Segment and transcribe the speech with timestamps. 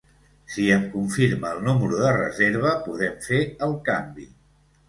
[0.53, 4.31] Si em confirma el número de reserva podem fer el canvi.